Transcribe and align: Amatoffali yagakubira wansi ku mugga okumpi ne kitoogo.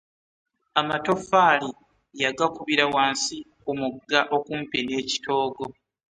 Amatoffali 0.79 1.69
yagakubira 2.23 2.83
wansi 2.93 3.35
ku 3.61 3.71
mugga 3.79 4.19
okumpi 4.35 4.77
ne 4.83 4.99
kitoogo. 5.09 5.65